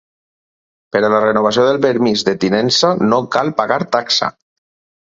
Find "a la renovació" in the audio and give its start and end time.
1.01-1.67